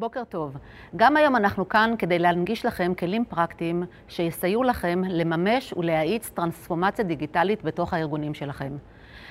בוקר 0.00 0.24
טוב. 0.24 0.56
גם 0.96 1.16
היום 1.16 1.36
אנחנו 1.36 1.68
כאן 1.68 1.94
כדי 1.98 2.18
להנגיש 2.18 2.66
לכם 2.66 2.92
כלים 2.98 3.24
פרקטיים 3.24 3.82
שיסייעו 4.08 4.62
לכם 4.62 5.02
לממש 5.08 5.74
ולהאיץ 5.76 6.28
טרנספורמציה 6.28 7.04
דיגיטלית 7.04 7.64
בתוך 7.64 7.94
הארגונים 7.94 8.34
שלכם. 8.34 8.76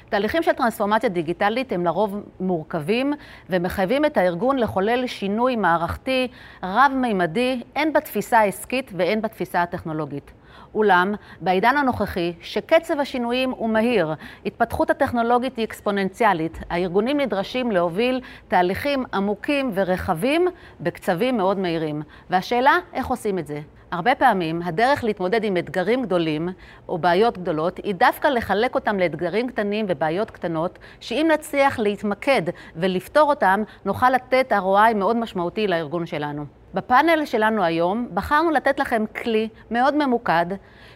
תהליכים 0.09 0.43
של 0.43 0.51
טרנספורמציה 0.51 1.09
דיגיטלית 1.09 1.71
הם 1.71 1.85
לרוב 1.85 2.23
מורכבים 2.39 3.13
ומחייבים 3.49 4.05
את 4.05 4.17
הארגון 4.17 4.57
לחולל 4.57 5.07
שינוי 5.07 5.55
מערכתי 5.55 6.27
רב-מימדי, 6.63 7.63
הן 7.75 7.93
בתפיסה 7.93 8.39
העסקית 8.39 8.91
והן 8.95 9.21
בתפיסה 9.21 9.61
הטכנולוגית. 9.61 10.31
אולם, 10.75 11.13
בעידן 11.41 11.77
הנוכחי, 11.77 12.33
שקצב 12.41 12.99
השינויים 12.99 13.51
הוא 13.51 13.69
מהיר, 13.69 14.13
התפתחות 14.45 14.89
הטכנולוגית 14.89 15.57
היא 15.57 15.65
אקספוננציאלית, 15.65 16.59
הארגונים 16.69 17.19
נדרשים 17.19 17.71
להוביל 17.71 18.21
תהליכים 18.47 19.05
עמוקים 19.13 19.71
ורחבים 19.73 20.47
בקצבים 20.79 21.37
מאוד 21.37 21.59
מהירים. 21.59 22.01
והשאלה, 22.29 22.77
איך 22.93 23.07
עושים 23.07 23.39
את 23.39 23.47
זה? 23.47 23.61
הרבה 23.91 24.15
פעמים 24.15 24.61
הדרך 24.61 25.03
להתמודד 25.03 25.43
עם 25.43 25.57
אתגרים 25.57 26.01
גדולים 26.01 26.49
או 26.89 26.97
בעיות 26.97 27.37
גדולות 27.37 27.77
היא 27.77 27.95
דווקא 27.95 28.27
לחלק 28.27 28.75
אותם 28.75 28.99
לאתגרים 28.99 29.47
קטנים 29.47 29.85
ובעיות 29.89 30.31
קטנות, 30.31 30.79
שאם 30.99 31.29
נצליח 31.33 31.79
להתמקד 31.79 32.41
ולפתור 32.75 33.29
אותם, 33.29 33.63
נוכל 33.85 34.09
לתת 34.09 34.51
ROI 34.51 34.93
מאוד 34.95 35.17
משמעותי 35.17 35.67
לארגון 35.67 36.05
שלנו. 36.05 36.58
בפאנל 36.73 37.25
שלנו 37.25 37.63
היום 37.63 38.07
בחרנו 38.13 38.51
לתת 38.51 38.79
לכם 38.79 39.03
כלי 39.23 39.49
מאוד 39.71 39.95
ממוקד, 39.95 40.45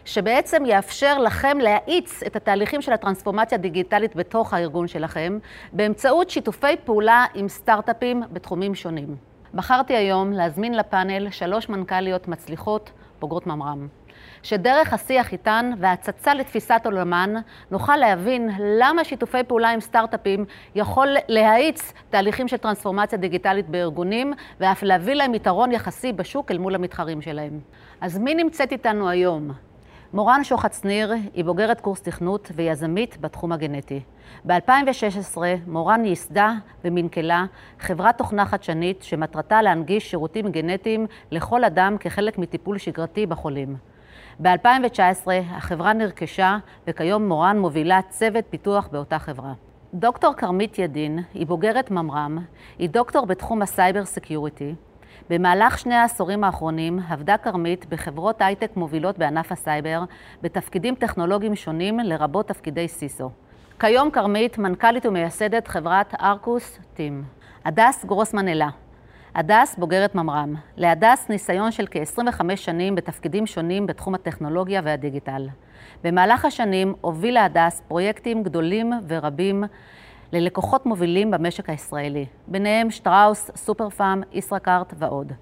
שבעצם 0.04 0.62
יאפשר 0.66 1.18
לכם 1.18 1.58
להאיץ 1.60 2.22
את 2.22 2.36
התהליכים 2.36 2.82
של 2.82 2.92
הטרנספורמציה 2.92 3.58
הדיגיטלית 3.58 4.16
בתוך 4.16 4.54
הארגון 4.54 4.88
שלכם, 4.88 5.38
באמצעות 5.72 6.30
שיתופי 6.30 6.76
פעולה 6.84 7.24
עם 7.34 7.48
סטארט-אפים 7.48 8.22
בתחומים 8.32 8.74
שונים. 8.74 9.33
בחרתי 9.54 9.96
היום 9.96 10.32
להזמין 10.32 10.74
לפאנל 10.74 11.30
שלוש 11.30 11.68
מנכ"ליות 11.68 12.28
מצליחות, 12.28 12.90
בוגרות 13.20 13.46
ממר"ם. 13.46 13.88
שדרך 14.42 14.92
השיח 14.92 15.32
איתן 15.32 15.70
והצצה 15.78 16.34
לתפיסת 16.34 16.80
עולמן, 16.84 17.34
נוכל 17.70 17.96
להבין 17.96 18.50
למה 18.60 19.04
שיתופי 19.04 19.44
פעולה 19.48 19.70
עם 19.70 19.80
סטארט-אפים 19.80 20.44
יכול 20.74 21.08
להאיץ 21.28 21.92
תהליכים 22.10 22.48
של 22.48 22.56
טרנספורמציה 22.56 23.18
דיגיטלית 23.18 23.68
בארגונים, 23.68 24.32
ואף 24.60 24.82
להביא 24.82 25.14
להם 25.14 25.34
יתרון 25.34 25.72
יחסי 25.72 26.12
בשוק 26.12 26.50
אל 26.50 26.58
מול 26.58 26.74
המתחרים 26.74 27.22
שלהם. 27.22 27.60
אז 28.00 28.18
מי 28.18 28.34
נמצאת 28.34 28.72
איתנו 28.72 29.08
היום? 29.08 29.50
מורן 30.14 30.44
שוחט 30.44 30.72
שניר 30.72 31.12
היא 31.34 31.44
בוגרת 31.44 31.80
קורס 31.80 32.02
תכנות 32.02 32.50
ויזמית 32.54 33.16
בתחום 33.20 33.52
הגנטי. 33.52 34.00
ב-2016 34.44 35.38
מורן 35.66 36.04
ייסדה 36.04 36.52
ומנכלה 36.84 37.44
חברת 37.80 38.18
תוכנה 38.18 38.46
חדשנית 38.46 39.02
שמטרתה 39.02 39.62
להנגיש 39.62 40.10
שירותים 40.10 40.50
גנטיים 40.50 41.06
לכל 41.30 41.64
אדם 41.64 41.96
כחלק 42.00 42.38
מטיפול 42.38 42.78
שגרתי 42.78 43.26
בחולים. 43.26 43.76
ב-2019 44.42 45.28
החברה 45.50 45.92
נרכשה 45.92 46.58
וכיום 46.86 47.28
מורן 47.28 47.58
מובילה 47.58 48.00
צוות 48.08 48.44
פיתוח 48.50 48.88
באותה 48.92 49.18
חברה. 49.18 49.52
דוקטור 49.94 50.32
כרמית 50.32 50.78
ידין 50.78 51.18
היא 51.34 51.46
בוגרת 51.46 51.90
ממר"ם, 51.90 52.38
היא 52.78 52.90
דוקטור 52.90 53.26
בתחום 53.26 53.62
ה 53.62 53.69
cyber 53.69 54.04
security. 54.04 54.74
במהלך 55.30 55.78
שני 55.78 55.94
העשורים 55.94 56.44
האחרונים 56.44 57.00
עבדה 57.08 57.36
כרמית 57.36 57.86
בחברות 57.88 58.42
הייטק 58.42 58.76
מובילות 58.76 59.18
בענף 59.18 59.52
הסייבר 59.52 60.04
בתפקידים 60.42 60.94
טכנולוגיים 60.94 61.56
שונים 61.56 62.00
לרבות 62.00 62.48
תפקידי 62.48 62.88
CISO. 62.88 63.30
כיום 63.80 64.10
כרמית 64.10 64.58
מנכ"לית 64.58 65.06
ומייסדת 65.06 65.68
חברת 65.68 66.14
ארקוס 66.20 66.78
טים. 66.94 67.24
הדס 67.64 68.04
גרוסמן 68.04 68.48
אלה 68.48 68.68
הדס 69.34 69.74
בוגרת 69.78 70.14
ממר"ם. 70.14 70.54
להדס 70.76 71.28
ניסיון 71.28 71.70
של 71.70 71.86
כ-25 71.90 72.56
שנים 72.56 72.94
בתפקידים 72.94 73.46
שונים 73.46 73.86
בתחום 73.86 74.14
הטכנולוגיה 74.14 74.80
והדיגיטל. 74.84 75.48
במהלך 76.04 76.44
השנים 76.44 76.94
הובילה 77.00 77.44
הדס 77.44 77.82
פרויקטים 77.88 78.42
גדולים 78.42 78.92
ורבים 79.08 79.64
ללקוחות 80.32 80.86
מובילים 80.86 81.30
במשק 81.30 81.70
הישראלי, 81.70 82.26
ביניהם 82.46 82.90
שטראוס, 82.90 83.50
סופר 83.56 83.90
פארם, 83.90 84.22
ישראכרט 84.32 84.94
ועוד. 84.98 85.32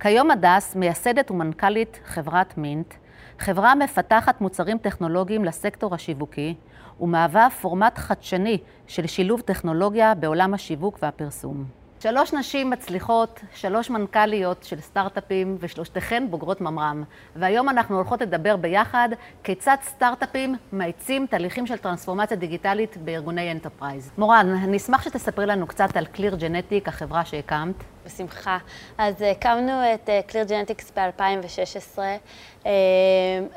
כיום 0.00 0.30
הדס 0.30 0.76
מייסדת 0.76 1.30
ומנכ"לית 1.30 2.00
חברת 2.04 2.58
Mint, 2.58 2.94
חברה 3.38 3.74
מפתחת 3.74 4.40
מוצרים 4.40 4.78
טכנולוגיים 4.78 5.44
לסקטור 5.44 5.94
השיווקי 5.94 6.54
ומהווה 7.00 7.48
פורמט 7.50 7.98
חדשני 7.98 8.58
של 8.86 9.06
שילוב 9.06 9.40
טכנולוגיה 9.40 10.14
בעולם 10.14 10.54
השיווק 10.54 10.98
והפרסום. 11.02 11.77
שלוש 12.00 12.32
נשים 12.32 12.70
מצליחות, 12.70 13.40
שלוש 13.54 13.90
מנכ"ליות 13.90 14.64
של 14.64 14.80
סטארט-אפים 14.80 15.56
ושלושתכן 15.60 16.26
בוגרות 16.30 16.60
ממר"ם. 16.60 17.04
והיום 17.36 17.68
אנחנו 17.68 17.96
הולכות 17.96 18.20
לדבר 18.20 18.56
ביחד 18.56 19.08
כיצד 19.42 19.76
סטארט-אפים 19.82 20.54
מאיצים 20.72 21.26
תהליכים 21.26 21.66
של 21.66 21.76
טרנספורמציה 21.76 22.36
דיגיטלית 22.36 22.96
בארגוני 22.96 23.52
enterprise. 23.52 24.10
מורן, 24.18 24.48
אני 24.64 24.76
אשמח 24.76 25.02
שתספרי 25.02 25.46
לנו 25.46 25.66
קצת 25.66 25.96
על 25.96 26.06
Clear 26.06 26.36
Genetics, 26.36 26.88
החברה 26.88 27.24
שהקמת. 27.24 27.74
בשמחה. 28.06 28.58
אז 28.98 29.22
הקמנו 29.22 29.72
את 29.94 30.10
קליר 30.26 30.44
ג'נטיקס 30.44 30.92
ב-2016. 30.96 31.98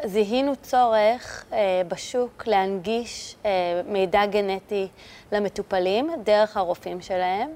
זיהינו 0.06 0.56
צורך 0.56 1.46
אה, 1.54 1.82
בשוק 1.88 2.48
להנגיש 2.48 3.36
אה, 3.46 3.52
מידע 3.86 4.26
גנטי 4.26 4.88
למטופלים 5.32 6.12
דרך 6.24 6.58
הרופאים 6.58 7.02
שלהם. 7.02 7.50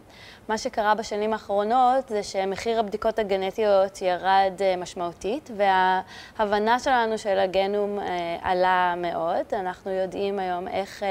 מה 0.49 0.57
שקרה 0.57 0.95
בשנים 0.95 1.33
האחרונות 1.33 2.09
זה 2.09 2.23
שמחיר 2.23 2.79
הבדיקות 2.79 3.19
הגנטיות 3.19 4.01
ירד 4.01 4.53
אה, 4.61 4.75
משמעותית, 4.75 5.51
וההבנה 5.57 6.79
שלנו 6.79 7.17
של 7.17 7.39
הגנום 7.39 7.99
אה, 7.99 8.37
עלה 8.41 8.93
מאוד. 8.97 9.45
אנחנו 9.53 9.91
יודעים 9.91 10.39
היום 10.39 10.67
איך 10.67 11.03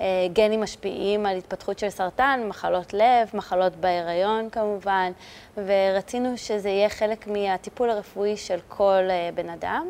אה, 0.00 0.06
גנים 0.32 0.60
משפיעים 0.60 1.26
על 1.26 1.36
התפתחות 1.36 1.78
של 1.78 1.90
סרטן, 1.90 2.40
מחלות 2.48 2.94
לב, 2.94 3.30
מחלות 3.34 3.76
בהיריון 3.76 4.50
כמובן, 4.50 5.12
ורצינו 5.56 6.36
שזה 6.36 6.68
יהיה 6.68 6.88
חלק 6.88 7.26
מהטיפול 7.26 7.90
הרפואי 7.90 8.36
של 8.36 8.58
כל 8.68 9.02
בן 9.34 9.50
אדם. 9.50 9.86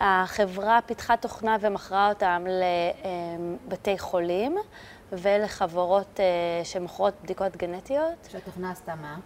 החברה 0.00 0.78
פיתחה 0.86 1.16
תוכנה 1.16 1.56
ומכרה 1.60 2.08
אותם 2.08 2.44
לבתי 3.66 3.98
חולים. 3.98 4.58
ולחברות 5.18 6.20
uh, 6.20 6.64
שמוכרות 6.64 7.14
בדיקות 7.22 7.56
גנטיות. 7.56 8.28
שהתוכנה 8.28 8.70
עשתה 8.70 8.94
מה? 8.94 9.16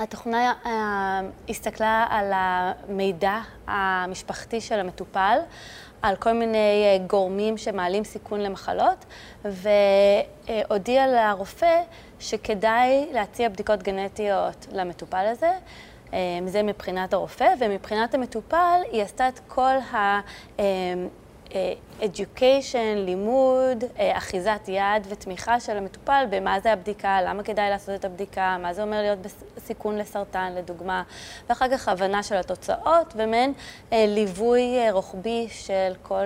התוכנה 0.00 0.52
uh, 0.64 0.68
הסתכלה 1.48 2.06
על 2.10 2.32
המידע 2.34 3.40
המשפחתי 3.66 4.60
של 4.60 4.80
המטופל, 4.80 5.38
על 6.02 6.16
כל 6.16 6.32
מיני 6.32 6.98
uh, 6.98 7.10
גורמים 7.10 7.58
שמעלים 7.58 8.04
סיכון 8.04 8.40
למחלות, 8.40 9.04
והודיעה 9.44 11.06
לרופא 11.06 11.82
שכדאי 12.20 13.08
להציע 13.12 13.48
בדיקות 13.48 13.82
גנטיות 13.82 14.66
למטופל 14.72 15.26
הזה. 15.30 15.50
זה 16.46 16.62
מבחינת 16.62 17.12
הרופא, 17.12 17.54
ומבחינת 17.60 18.14
המטופל 18.14 18.80
היא 18.90 19.02
עשתה 19.02 19.28
את 19.28 19.40
כל 19.48 19.74
ה... 19.92 20.20
education, 22.00 22.96
לימוד, 22.96 23.84
אה, 23.98 24.18
אחיזת 24.18 24.68
יד 24.68 25.06
ותמיכה 25.08 25.60
של 25.60 25.76
המטופל 25.76 26.24
במה 26.30 26.60
זה 26.60 26.72
הבדיקה, 26.72 27.22
למה 27.22 27.42
כדאי 27.42 27.70
לעשות 27.70 27.94
את 27.94 28.04
הבדיקה, 28.04 28.56
מה 28.62 28.74
זה 28.74 28.82
אומר 28.82 29.00
להיות 29.00 29.18
בסיכון 29.56 29.98
לסרטן 29.98 30.52
לדוגמה, 30.56 31.02
ואחר 31.48 31.68
כך 31.68 31.88
הבנה 31.88 32.22
של 32.22 32.36
התוצאות 32.36 33.14
ומעין 33.16 33.52
אה, 33.92 34.04
ליווי 34.08 34.78
אה, 34.78 34.92
רוחבי 34.92 35.46
של 35.50 35.92
כל 36.02 36.24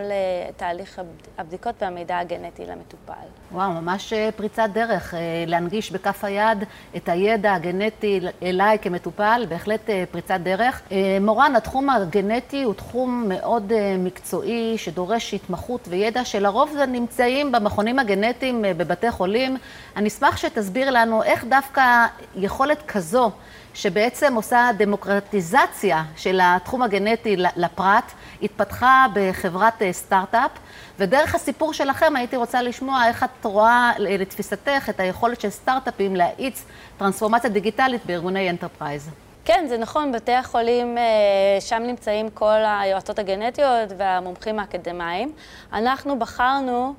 תהליך 0.56 1.00
הבדיקות 1.38 1.74
והמידע 1.82 2.18
הגנטי 2.18 2.66
למטופל. 2.66 3.12
וואו, 3.52 3.70
ממש 3.70 4.12
פריצת 4.36 4.68
דרך, 4.72 5.14
להנגיש 5.46 5.92
בכף 5.92 6.24
היד 6.24 6.64
את 6.96 7.08
הידע 7.08 7.54
הגנטי 7.54 8.20
אליי 8.42 8.78
כמטופל, 8.78 9.46
בהחלט 9.48 9.90
פריצת 10.10 10.38
דרך. 10.42 10.82
מורן, 11.20 11.56
התחום 11.56 11.90
הגנטי 11.90 12.62
הוא 12.62 12.74
תחום 12.74 13.24
מאוד 13.28 13.72
מקצועי 13.98 14.78
שדורש 14.78 15.34
התמחות. 15.34 15.55
התמחות 15.56 15.88
וידע 15.88 16.24
שלרוב 16.24 16.76
נמצאים 16.88 17.52
במכונים 17.52 17.98
הגנטיים 17.98 18.64
אה, 18.64 18.74
בבתי 18.74 19.10
חולים. 19.10 19.56
אני 19.96 20.08
אשמח 20.08 20.36
שתסביר 20.36 20.90
לנו 20.90 21.22
איך 21.22 21.44
דווקא 21.44 22.06
יכולת 22.34 22.82
כזו, 22.88 23.30
שבעצם 23.74 24.34
עושה 24.34 24.70
דמוקרטיזציה 24.76 26.04
של 26.16 26.40
התחום 26.42 26.82
הגנטי 26.82 27.36
לפרט, 27.36 28.12
התפתחה 28.42 29.06
בחברת 29.14 29.82
אה, 29.82 29.92
סטארט-אפ, 29.92 30.50
ודרך 30.98 31.34
הסיפור 31.34 31.72
שלכם 31.72 32.16
הייתי 32.16 32.36
רוצה 32.36 32.62
לשמוע 32.62 33.08
איך 33.08 33.24
את 33.24 33.44
רואה 33.44 33.92
לתפיסתך 33.98 34.88
את 34.90 35.00
היכולת 35.00 35.40
של 35.40 35.50
סטארט-אפים 35.50 36.16
להאיץ 36.16 36.64
טרנספורמציה 36.98 37.50
דיגיטלית 37.50 38.06
בארגוני 38.06 38.50
enterprise. 38.50 39.10
כן, 39.46 39.64
זה 39.68 39.78
נכון, 39.78 40.12
בתי 40.12 40.32
החולים, 40.32 40.98
אה, 40.98 41.04
שם 41.60 41.82
נמצאים 41.86 42.30
כל 42.30 42.62
היועצות 42.80 43.18
הגנטיות 43.18 43.92
והמומחים 43.96 44.58
האקדמיים. 44.58 45.32
אנחנו 45.72 46.18
בחרנו 46.18 46.94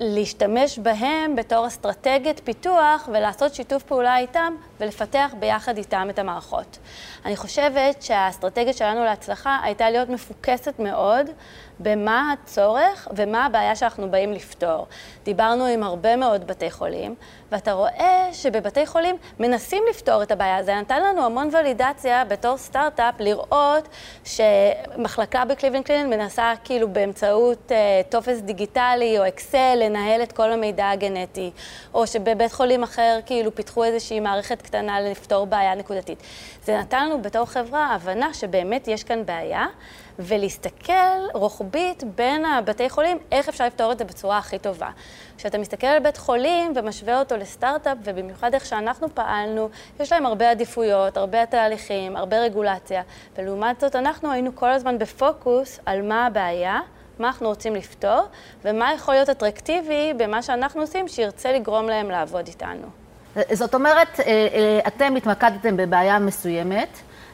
להשתמש 0.00 0.78
בהם 0.78 1.36
בתור 1.36 1.66
אסטרטגיית 1.66 2.40
פיתוח 2.44 3.08
ולעשות 3.12 3.54
שיתוף 3.54 3.82
פעולה 3.82 4.18
איתם 4.18 4.54
ולפתח 4.80 5.34
ביחד 5.38 5.76
איתם 5.76 6.06
את 6.10 6.18
המערכות. 6.18 6.78
אני 7.24 7.36
חושבת 7.36 8.02
שהאסטרטגיה 8.02 8.72
שלנו 8.72 9.04
להצלחה 9.04 9.58
הייתה 9.62 9.90
להיות 9.90 10.08
מפוקסת 10.08 10.74
מאוד 10.78 11.26
במה 11.80 12.32
הצורך 12.32 13.08
ומה 13.16 13.46
הבעיה 13.46 13.76
שאנחנו 13.76 14.10
באים 14.10 14.32
לפתור. 14.32 14.86
דיברנו 15.24 15.66
עם 15.66 15.82
הרבה 15.82 16.16
מאוד 16.16 16.46
בתי 16.46 16.70
חולים, 16.70 17.14
ואתה 17.52 17.72
רואה 17.72 18.28
שבבתי 18.32 18.86
חולים 18.86 19.16
מנסים 19.38 19.82
לפתור 19.90 20.22
את 20.22 20.30
הבעיה. 20.30 20.62
זה 20.62 20.74
נתן 20.74 21.02
לנו 21.02 21.24
המון 21.24 21.48
ולידציה 21.52 22.24
בתור 22.24 22.56
סטארט-אפ 22.56 23.14
לראות 23.18 23.88
שמחלקה 24.24 25.44
ב-Cleveland 25.44 25.84
Clinic 25.84 26.10
מנסה 26.10 26.52
כאילו 26.64 26.88
באמצעות 26.88 27.72
אה, 27.72 28.00
טופס 28.08 28.40
דיגיטלי 28.40 29.18
או 29.18 29.28
אקסל 29.28 29.74
לנהל 29.76 30.22
את 30.22 30.32
כל 30.32 30.52
המידע 30.52 30.90
הגנטי, 30.90 31.50
או 31.94 32.06
שבבית 32.06 32.52
חולים 32.52 32.82
אחר 32.82 33.18
כאילו 33.26 33.54
פיתחו 33.54 33.84
איזושהי 33.84 34.20
מערכת 34.20 34.62
קטנה 34.62 35.00
לפתור 35.00 35.46
בעיה 35.46 35.74
נקודתית. 35.74 36.18
זה 36.64 36.78
נתן 36.78 37.06
לנו 37.06 37.22
בתור 37.22 37.44
חברה 37.44 37.86
הבנה 37.94 38.34
שבאמת 38.34 38.88
יש 38.88 39.04
כאן 39.04 39.26
בעיה. 39.26 39.66
ולהסתכל 40.18 41.18
רוחבית 41.34 42.04
בין 42.04 42.44
הבתי 42.44 42.90
חולים, 42.90 43.18
איך 43.32 43.48
אפשר 43.48 43.66
לפתור 43.66 43.92
את 43.92 43.98
זה 43.98 44.04
בצורה 44.04 44.38
הכי 44.38 44.58
טובה. 44.58 44.90
כשאתה 45.38 45.58
מסתכל 45.58 45.86
על 45.86 45.98
בית 45.98 46.16
חולים 46.16 46.72
ומשווה 46.76 47.18
אותו 47.18 47.36
לסטארט-אפ, 47.36 47.98
ובמיוחד 48.04 48.54
איך 48.54 48.66
שאנחנו 48.66 49.14
פעלנו, 49.14 49.68
יש 50.00 50.12
להם 50.12 50.26
הרבה 50.26 50.50
עדיפויות, 50.50 51.16
הרבה 51.16 51.46
תהליכים, 51.46 52.16
הרבה 52.16 52.38
רגולציה, 52.38 53.02
ולעומת 53.38 53.80
זאת 53.80 53.96
אנחנו 53.96 54.32
היינו 54.32 54.54
כל 54.54 54.70
הזמן 54.70 54.98
בפוקוס 54.98 55.80
על 55.86 56.02
מה 56.02 56.26
הבעיה. 56.26 56.80
מה 57.18 57.28
אנחנו 57.28 57.48
רוצים 57.48 57.74
לפתור, 57.74 58.20
ומה 58.64 58.94
יכול 58.94 59.14
להיות 59.14 59.28
אטרקטיבי 59.28 60.12
במה 60.16 60.42
שאנחנו 60.42 60.80
עושים 60.80 61.08
שירצה 61.08 61.52
לגרום 61.52 61.86
להם 61.86 62.10
לעבוד 62.10 62.46
איתנו. 62.46 62.86
זאת 63.52 63.74
אומרת, 63.74 64.20
אה, 64.20 64.24
אה, 64.26 64.80
אתם 64.86 65.16
התמקדתם 65.16 65.76
בבעיה 65.76 66.18
מסוימת, 66.18 66.88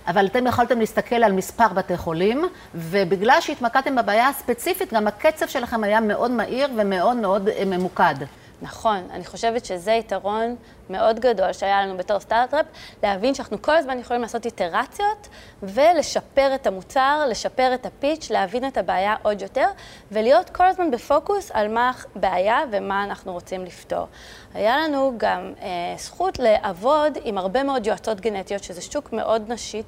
אבל 0.06 0.26
אתם 0.26 0.46
יכולתם 0.46 0.78
להסתכל 0.78 1.14
על 1.16 1.32
מספר 1.32 1.68
בתי 1.68 1.96
חולים, 1.96 2.44
ובגלל 2.74 3.36
שהתמקדתם 3.40 3.96
בבעיה 3.96 4.28
הספציפית, 4.28 4.92
גם 4.92 5.06
הקצב 5.06 5.46
שלכם 5.46 5.84
היה 5.84 6.00
מאוד 6.00 6.30
מהיר 6.30 6.68
ומאוד 6.76 7.16
מאוד 7.16 7.48
אה, 7.48 7.64
ממוקד. 7.64 8.14
נכון, 8.62 8.98
אני 9.10 9.24
חושבת 9.24 9.64
שזה 9.64 9.92
יתרון 9.92 10.56
מאוד 10.90 11.20
גדול 11.20 11.52
שהיה 11.52 11.82
לנו 11.82 11.96
בתור 11.96 12.20
סטארט-אפ, 12.20 12.66
להבין 13.02 13.34
שאנחנו 13.34 13.62
כל 13.62 13.76
הזמן 13.76 13.98
יכולים 13.98 14.22
לעשות 14.22 14.46
איטרציות 14.46 15.28
ולשפר 15.62 16.54
את 16.54 16.66
המוצר, 16.66 17.26
לשפר 17.30 17.74
את 17.74 17.86
הפיץ', 17.86 18.30
להבין 18.30 18.66
את 18.66 18.76
הבעיה 18.76 19.14
עוד 19.22 19.42
יותר, 19.42 19.66
ולהיות 20.12 20.50
כל 20.50 20.66
הזמן 20.66 20.90
בפוקוס 20.90 21.50
על 21.54 21.68
מה 21.68 21.92
הבעיה 22.16 22.58
ומה 22.70 23.04
אנחנו 23.04 23.32
רוצים 23.32 23.64
לפתור. 23.64 24.06
היה 24.54 24.76
לנו 24.76 25.12
גם 25.16 25.52
אה, 25.62 25.68
זכות 25.98 26.38
לעבוד 26.38 27.18
עם 27.24 27.38
הרבה 27.38 27.62
מאוד 27.62 27.86
יועצות 27.86 28.20
גנטיות, 28.20 28.64
שזה 28.64 28.82
שוק 28.82 29.12
מאוד 29.12 29.52
נשי, 29.52 29.82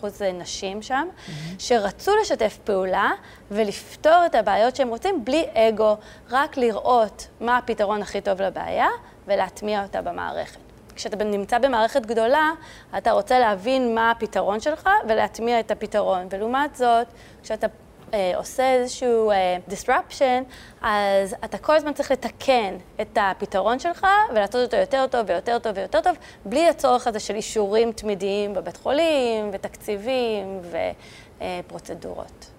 95% 0.00 0.06
נשים 0.34 0.82
שם, 0.82 1.08
mm-hmm. 1.08 1.30
שרצו 1.58 2.12
לשתף 2.22 2.58
פעולה 2.64 3.10
ולפתור 3.50 4.26
את 4.26 4.34
הבעיות 4.34 4.76
שהם 4.76 4.88
רוצים 4.88 5.24
בלי 5.24 5.44
אגו, 5.54 5.96
רק 6.30 6.56
לראות 6.56 7.26
מה 7.40 7.58
הפתרון 7.58 8.02
הכי 8.02 8.20
טוב 8.20 8.42
לבעיה 8.42 8.88
ולהטמיע 9.26 9.82
אותה 9.82 10.02
במערכת. 10.02 10.60
כשאתה 10.94 11.24
נמצא 11.24 11.58
במערכת 11.58 12.06
גדולה, 12.06 12.50
אתה 12.98 13.10
רוצה 13.10 13.38
להבין 13.38 13.94
מה 13.94 14.10
הפתרון 14.10 14.60
שלך 14.60 14.88
ולהטמיע 15.08 15.60
את 15.60 15.70
הפתרון. 15.70 16.26
ולעומת 16.30 16.76
זאת, 16.76 17.06
כשאתה 17.42 17.66
אה, 18.14 18.32
עושה 18.36 18.74
איזשהו 18.74 19.30
אה, 19.30 19.56
disruption, 19.68 20.44
אז 20.82 21.34
אתה 21.44 21.58
כל 21.58 21.76
הזמן 21.76 21.92
צריך 21.92 22.10
לתקן 22.10 22.74
את 23.00 23.18
הפתרון 23.20 23.78
שלך 23.78 24.06
ולעשות 24.30 24.54
אותו 24.54 24.76
יותר 24.76 25.06
טוב 25.06 25.20
ויותר 25.28 25.58
טוב 25.58 25.72
ויותר 25.76 26.00
טוב, 26.00 26.16
בלי 26.44 26.68
הצורך 26.68 27.06
הזה 27.06 27.20
של 27.20 27.34
אישורים 27.34 27.92
תמידיים 27.92 28.54
בבית 28.54 28.76
חולים 28.76 29.50
ותקציבים 29.52 30.60
ופרוצדורות. 31.38 32.50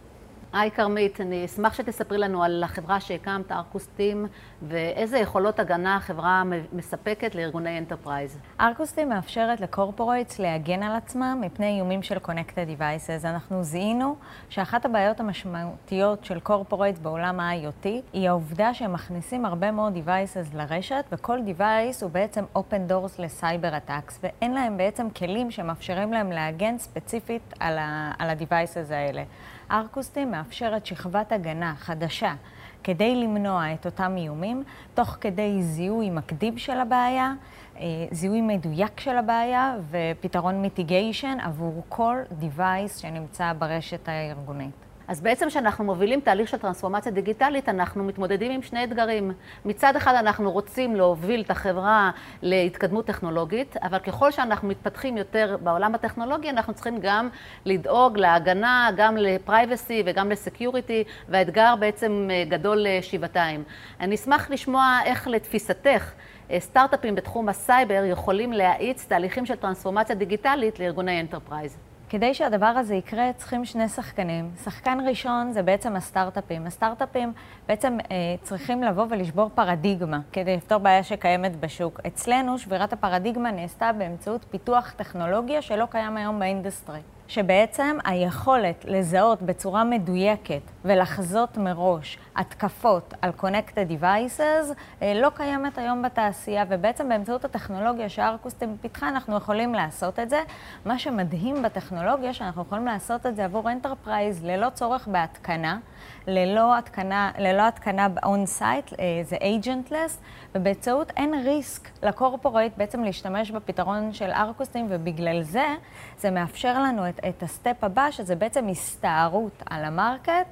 היי 0.53 0.71
כרמית, 0.71 1.21
אני 1.21 1.45
אשמח 1.45 1.73
שתספרי 1.73 2.17
לנו 2.17 2.43
על 2.43 2.63
החברה 2.63 2.99
שהקמת, 2.99 3.51
ארקוסטים, 3.51 4.27
ואיזה 4.67 5.17
יכולות 5.17 5.59
הגנה 5.59 5.95
החברה 5.95 6.43
מספקת 6.73 7.35
לארגוני 7.35 7.77
enterprise. 7.77 8.37
Arcusteam 8.59 9.09
מאפשרת 9.09 9.61
ל-corporates 9.61 10.39
להגן 10.39 10.83
על 10.83 10.95
עצמם 10.95 11.37
מפני 11.41 11.75
איומים 11.77 12.03
של 12.03 12.17
Connected 12.17 12.79
Devices. 12.79 13.25
אנחנו 13.25 13.63
זיהינו 13.63 14.15
שאחת 14.49 14.85
הבעיות 14.85 15.19
המשמעותיות 15.19 16.25
של 16.25 16.39
corporates 16.39 16.99
בעולם 16.99 17.39
ה-IoT 17.39 17.87
היא 18.13 18.29
העובדה 18.29 18.73
שהם 18.73 18.93
מכניסים 18.93 19.45
הרבה 19.45 19.71
מאוד 19.71 19.93
Devices 19.95 20.55
לרשת, 20.55 21.05
וכל 21.11 21.39
Device 21.39 22.01
הוא 22.01 22.11
בעצם 22.11 22.45
Open 22.55 22.91
Doors 22.91 23.21
ל-Cyber 23.21 23.73
Attacks, 23.77 24.13
ואין 24.23 24.53
להם 24.53 24.77
בעצם 24.77 25.09
כלים 25.09 25.51
שמאפשרים 25.51 26.13
להם 26.13 26.31
להגן 26.31 26.77
ספציפית 26.77 27.53
על 27.59 27.77
ה-Devices 27.79 28.93
האלה. 28.93 29.23
ארקוסטים 29.71 30.31
מאפשרת 30.31 30.85
שכבת 30.85 31.31
הגנה 31.31 31.73
חדשה 31.77 32.33
כדי 32.83 33.15
למנוע 33.15 33.73
את 33.73 33.85
אותם 33.85 34.13
איומים, 34.17 34.63
תוך 34.93 35.17
כדי 35.21 35.63
זיהוי 35.63 36.09
מקדים 36.09 36.57
של 36.57 36.79
הבעיה, 36.79 37.33
אה, 37.77 37.83
זיהוי 38.11 38.41
מדויק 38.41 38.99
של 38.99 39.17
הבעיה 39.17 39.75
ופתרון 39.91 40.61
מיטיגיישן 40.61 41.37
עבור 41.41 41.83
כל 41.89 42.17
device 42.41 42.99
שנמצא 42.99 43.53
ברשת 43.53 44.09
הארגונית. 44.09 44.90
אז 45.11 45.21
בעצם 45.21 45.47
כשאנחנו 45.47 45.83
מובילים 45.83 46.19
תהליך 46.19 46.49
של 46.49 46.57
טרנספורמציה 46.57 47.11
דיגיטלית, 47.11 47.69
אנחנו 47.69 48.03
מתמודדים 48.03 48.51
עם 48.51 48.61
שני 48.61 48.83
אתגרים. 48.83 49.31
מצד 49.65 49.95
אחד 49.95 50.13
אנחנו 50.13 50.51
רוצים 50.51 50.95
להוביל 50.95 51.41
את 51.41 51.51
החברה 51.51 52.11
להתקדמות 52.41 53.05
טכנולוגית, 53.05 53.77
אבל 53.77 53.99
ככל 53.99 54.31
שאנחנו 54.31 54.67
מתפתחים 54.67 55.17
יותר 55.17 55.57
בעולם 55.63 55.95
הטכנולוגי, 55.95 56.49
אנחנו 56.49 56.73
צריכים 56.73 56.97
גם 57.01 57.29
לדאוג 57.65 58.17
להגנה, 58.17 58.89
גם 58.97 59.17
ל-privacy 59.17 60.03
וגם 60.05 60.31
ל-security, 60.31 61.03
והאתגר 61.29 61.75
בעצם 61.79 62.27
אה, 62.31 62.43
גדול 62.49 62.87
אה, 62.87 62.99
שבעתיים. 63.01 63.63
אני 63.99 64.15
אשמח 64.15 64.49
לשמוע 64.49 64.99
איך 65.05 65.27
לתפיסתך 65.27 66.11
אה, 66.51 66.59
סטארט-אפים 66.59 67.15
בתחום 67.15 67.49
הסייבר 67.49 68.03
יכולים 68.05 68.53
להאיץ 68.53 69.05
תהליכים 69.05 69.45
של 69.45 69.55
טרנספורמציה 69.55 70.15
דיגיטלית 70.15 70.79
לארגוני 70.79 71.21
enterprise. 71.21 71.90
כדי 72.11 72.33
שהדבר 72.33 72.65
הזה 72.65 72.95
יקרה, 72.95 73.33
צריכים 73.37 73.65
שני 73.65 73.89
שחקנים. 73.89 74.51
שחקן 74.63 74.97
ראשון 75.07 75.51
זה 75.51 75.63
בעצם 75.63 75.95
הסטארט-אפים. 75.95 76.67
הסטארט-אפים 76.67 77.33
בעצם 77.67 77.97
אה, 78.11 78.15
צריכים 78.41 78.83
לבוא 78.83 79.05
ולשבור 79.09 79.49
פרדיגמה 79.55 80.19
כדי 80.33 80.57
לפתור 80.57 80.77
בעיה 80.77 81.03
שקיימת 81.03 81.59
בשוק. 81.59 81.99
אצלנו 82.07 82.59
שבירת 82.59 82.93
הפרדיגמה 82.93 83.51
נעשתה 83.51 83.91
באמצעות 83.93 84.45
פיתוח 84.49 84.93
טכנולוגיה 84.97 85.61
שלא 85.61 85.85
קיים 85.91 86.17
היום 86.17 86.39
ב-industry. 86.39 86.99
שבעצם 87.27 87.97
היכולת 88.05 88.85
לזהות 88.87 89.41
בצורה 89.41 89.83
מדויקת 89.83 90.61
ולחזות 90.85 91.57
מראש 91.57 92.17
התקפות 92.35 93.13
על 93.21 93.31
Connected 93.39 94.01
Devices 94.01 94.73
אה, 95.01 95.13
לא 95.21 95.29
קיימת 95.35 95.77
היום 95.77 96.01
בתעשייה, 96.01 96.63
ובעצם 96.69 97.09
באמצעות 97.09 97.45
הטכנולוגיה 97.45 98.09
שארקוסטים 98.09 98.77
פיתחה 98.81 99.09
אנחנו 99.09 99.37
יכולים 99.37 99.73
לעשות 99.73 100.19
את 100.19 100.29
זה. 100.29 100.41
מה 100.85 100.99
שמדהים 100.99 101.63
בטכנולוגיה, 101.63 102.33
שאנחנו 102.33 102.61
יכולים 102.61 102.85
לעשות 102.85 103.25
את 103.25 103.35
זה 103.35 103.45
עבור 103.45 103.69
Enterprise 103.69 104.43
ללא 104.43 104.69
צורך 104.69 105.07
בהתקנה, 105.07 105.79
ללא 106.27 106.77
התקנה, 106.77 107.31
ללא 107.37 107.67
התקנה 107.67 108.07
on-site, 108.25 108.93
אה, 108.99 109.21
זה 109.23 109.37
agentless, 109.37 110.11
ובאמצעות 110.55 111.11
אין 111.17 111.33
ריסק 111.33 111.89
לקורפורט 112.03 112.71
בעצם 112.77 113.03
להשתמש 113.03 113.51
בפתרון 113.51 114.13
של 114.13 114.29
ארקוסטים, 114.31 114.87
ובגלל 114.89 115.41
זה 115.41 115.75
זה 116.17 116.31
מאפשר 116.31 116.79
לנו 116.83 117.09
את, 117.09 117.19
את 117.29 117.43
ה-step 117.43 117.83
הבא, 117.83 118.11
שזה 118.11 118.35
בעצם 118.35 118.67
הסתערות 118.67 119.63
על 119.69 119.85
ה-market, 119.85 120.47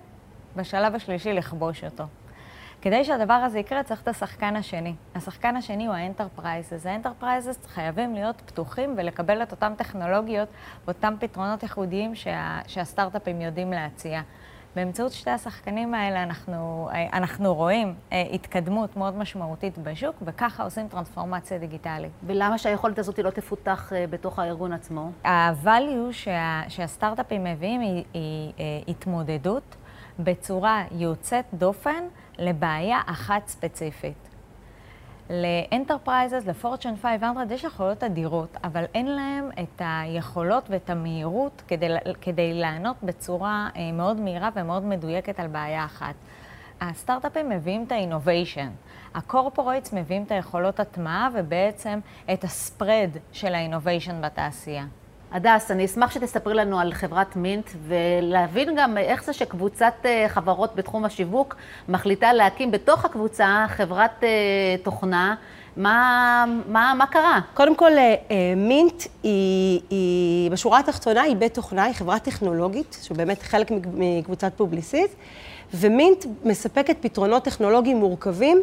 בשלב 0.56 0.96
השלישי 0.96 1.34
לכבוש 1.34 1.84
אותו. 1.84 2.04
כדי 2.82 3.04
שהדבר 3.04 3.34
הזה 3.34 3.60
יקרה, 3.60 3.84
צריך 3.84 4.02
את 4.02 4.08
השחקן 4.08 4.56
השני. 4.56 4.96
השחקן 5.16 5.56
השני 5.56 5.88
הוא 5.88 5.96
ה-enterprises. 5.96 6.86
ה-enterprises 6.86 7.66
חייבים 7.66 8.14
להיות 8.14 8.42
פתוחים 8.46 8.94
ולקבל 8.98 9.44
את 9.44 9.52
אותן 9.52 9.74
טכנולוגיות, 9.76 10.50
אותם 10.88 11.14
פתרונות 11.20 11.64
ייחודיים 11.64 12.16
שה, 12.16 12.60
שהסטארט-אפים 12.68 13.42
יודעים 13.42 13.72
להציע. 13.74 14.22
באמצעות 14.76 15.12
שתי 15.12 15.30
השחקנים 15.30 15.94
האלה 15.94 16.24
אנחנו, 16.24 16.90
אנחנו 17.14 17.56
רואים 17.56 17.94
אה, 18.12 18.24
התקדמות 18.32 18.98
מאוד 18.98 19.18
משמעותית 19.18 19.78
בשוק, 19.78 20.16
וככה 20.22 20.64
עושים 20.64 20.88
טרנספורמציה 20.88 21.58
דיגיטלית. 21.58 22.12
ולמה 22.24 22.58
שהיכולת 22.58 23.00
הזאת 23.00 23.20
לא 23.20 23.30
תפותח 23.30 23.94
אה, 23.94 24.06
בתוך 24.10 24.40
הארגון 24.40 24.74
עצמו? 24.74 25.12
ה-value 25.24 26.12
שה, 26.12 26.62
שהסטארט-אפים 26.68 27.44
מביאים 27.44 27.82
היא, 27.82 28.04
היא 28.14 28.54
אה, 28.60 28.64
התמודדות 28.88 29.76
בצורה 30.20 30.84
יוצאת 30.92 31.46
דופן 31.54 32.04
לבעיה 32.38 33.00
אחת 33.06 33.48
ספציפית. 33.48 34.30
ל-enterprises, 35.30 36.46
ל-Fortune 36.46 36.96
500, 37.02 37.52
יש 37.52 37.64
יכולות 37.64 38.04
אדירות, 38.04 38.58
אבל 38.64 38.84
אין 38.94 39.06
להם 39.06 39.50
את 39.62 39.82
היכולות 39.86 40.70
ואת 40.70 40.90
המהירות 40.90 41.62
כדי, 41.68 41.88
כדי 42.22 42.54
לענות 42.54 42.96
בצורה 43.04 43.70
אה, 43.76 43.92
מאוד 43.92 44.20
מהירה 44.20 44.50
ומאוד 44.56 44.86
מדויקת 44.86 45.40
על 45.40 45.48
בעיה 45.48 45.86
אחת. 45.86 46.16
הסטארט-אפים 46.82 47.50
מביאים 47.50 47.84
את 47.84 47.92
ה-innovation. 47.92 48.70
ה-corporates 49.16 49.94
מביאים 49.94 50.24
את 50.24 50.32
היכולות 50.32 50.80
הטמעה 50.80 51.30
ובעצם 51.34 52.00
את 52.34 52.44
ה-spread 52.44 53.10
של 53.32 53.56
ה-innovation 53.56 54.22
בתעשייה. 54.22 54.86
הדס, 55.32 55.72
אני 55.72 55.86
אשמח 55.86 56.12
שתספרי 56.12 56.54
לנו 56.54 56.80
על 56.80 56.94
חברת 56.94 57.36
Mint 57.36 57.70
ולהבין 57.88 58.76
גם 58.78 58.98
איך 58.98 59.24
זה 59.24 59.34
שקבוצת 59.34 59.94
אה, 60.06 60.26
חברות 60.28 60.76
בתחום 60.76 61.06
השיווק 61.06 61.56
מחליטה 61.90 62.34
להקים 62.34 62.72
בתוך 62.72 63.06
הקבוצה 63.06 63.66
חברת 63.70 64.24
אה, 64.24 64.30
תוכנה. 64.84 65.36
מה, 65.78 66.46
מה, 66.68 66.94
מה 66.98 67.06
קרה? 67.06 67.40
קודם 67.54 67.76
כל, 67.76 67.92
אה, 67.98 68.16
Mint 68.56 69.04
היא, 69.24 69.82
היא, 69.90 70.52
בשורה 70.52 70.80
התחתונה, 70.80 71.22
היא 71.22 71.36
בית 71.36 71.54
תוכנה, 71.54 71.84
היא 71.84 71.94
חברה 71.94 72.20
טכנולוגית, 72.20 72.98
שבאמת 73.04 73.42
חלק 73.42 73.72
מקבוצת 73.94 74.52
Publicis, 74.58 75.12
ו-Mint 75.74 76.26
מספקת 76.44 76.98
פתרונות 77.02 77.44
טכנולוגיים 77.44 77.98
מורכבים 77.98 78.62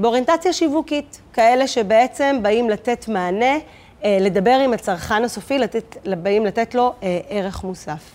באוריינטציה 0.00 0.52
שיווקית, 0.52 1.20
כאלה 1.32 1.66
שבעצם 1.66 2.38
באים 2.42 2.70
לתת 2.70 3.08
מענה 3.08 3.54
לדבר 4.04 4.60
עם 4.64 4.72
הצרכן 4.72 5.24
הסופי, 5.24 5.58
לתת, 5.58 5.96
באים 6.22 6.46
לתת 6.46 6.74
לו 6.74 6.92
אה, 7.02 7.20
ערך 7.28 7.64
מוסף. 7.64 8.10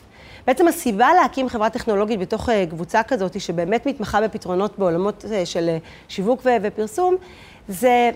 בעצם 0.47 0.67
הסיבה 0.67 1.09
להקים 1.21 1.49
חברה 1.49 1.69
טכנולוגית 1.69 2.19
בתוך 2.19 2.49
אה, 2.49 2.65
קבוצה 2.69 3.03
כזאת, 3.03 3.41
שבאמת 3.41 3.85
מתמחה 3.85 4.21
בפתרונות 4.21 4.79
בעולמות 4.79 5.25
של 5.45 5.77
שיווק 6.07 6.45
ופרסום, 6.61 7.15
זה 7.67 8.11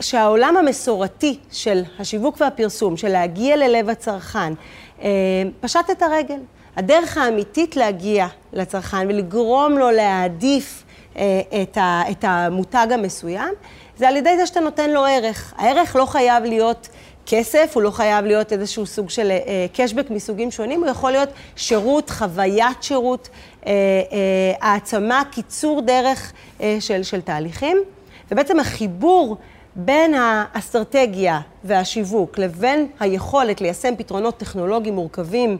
שהעולם 0.00 0.56
המסורתי 0.56 1.38
של 1.52 1.82
השיווק 1.98 2.40
והפרסום, 2.40 2.96
של 2.96 3.08
להגיע 3.08 3.56
ללב 3.56 3.88
הצרכן, 3.88 4.52
פשט 5.60 5.90
את 5.90 6.02
הרגל. 6.02 6.38
הדרך 6.76 7.16
האמיתית 7.16 7.76
להגיע 7.76 8.26
לצרכן 8.52 9.06
ולגרום 9.08 9.72
לו 9.78 9.90
להעדיף 9.90 10.84
את 12.12 12.24
המותג 12.24 12.86
המסוים, 12.90 13.54
זה 13.98 14.08
על 14.08 14.16
ידי 14.16 14.36
זה 14.36 14.46
שאתה 14.46 14.60
נותן 14.60 14.90
לו 14.90 15.04
ערך. 15.04 15.54
הערך 15.56 15.96
לא 15.96 16.06
חייב 16.06 16.44
להיות 16.44 16.88
כסף, 17.26 17.70
הוא 17.74 17.82
לא 17.82 17.90
חייב 17.90 18.24
להיות 18.24 18.52
איזשהו 18.52 18.86
סוג 18.86 19.10
של 19.10 19.32
קשבק 19.72 20.10
uh, 20.10 20.12
מסוגים 20.12 20.50
שונים, 20.50 20.80
הוא 20.80 20.90
יכול 20.90 21.10
להיות 21.10 21.28
שירות, 21.56 22.10
חוויית 22.10 22.82
שירות, 22.82 23.28
uh, 23.28 23.64
uh, 23.64 23.68
העצמה, 24.60 25.22
קיצור 25.30 25.80
דרך 25.80 26.32
uh, 26.58 26.62
של, 26.80 27.02
של 27.02 27.20
תהליכים. 27.20 27.78
ובעצם 28.30 28.60
החיבור 28.60 29.36
בין 29.76 30.14
האסטרטגיה 30.14 31.40
והשיווק 31.64 32.38
לבין 32.38 32.86
היכולת 33.00 33.60
ליישם 33.60 33.96
פתרונות 33.96 34.36
טכנולוגיים 34.36 34.94
מורכבים, 34.94 35.58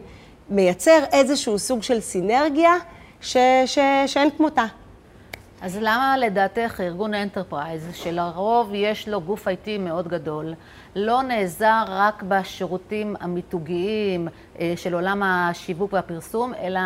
מייצר 0.49 1.03
איזשהו 1.11 1.59
סוג 1.59 1.83
של 1.83 1.99
סינרגיה 1.99 2.73
ש, 3.21 3.37
ש, 3.65 3.79
שאין 4.07 4.29
כמותה. 4.37 4.65
אז 5.61 5.77
למה 5.81 6.17
לדעתך 6.17 6.81
ארגון 6.81 7.13
enterprise, 7.13 7.89
שלרוב 7.93 8.71
יש 8.73 9.07
לו 9.09 9.21
גוף 9.21 9.47
IT 9.47 9.69
מאוד 9.79 10.07
גדול, 10.07 10.53
לא 10.95 11.21
נעזר 11.21 11.83
רק 11.87 12.23
בשירותים 12.27 13.15
המיתוגיים 13.19 14.27
אה, 14.59 14.73
של 14.75 14.93
עולם 14.93 15.23
השיווק 15.23 15.93
והפרסום, 15.93 16.53
אלא 16.53 16.79